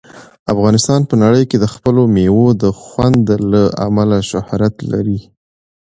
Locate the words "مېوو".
2.15-2.47